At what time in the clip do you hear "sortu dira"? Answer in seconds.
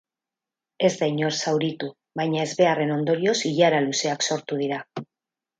4.31-4.85